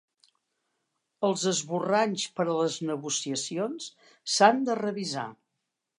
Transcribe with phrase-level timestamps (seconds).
[1.27, 3.93] Els esborranys per a les negociacions
[4.37, 5.29] s'han de revisar.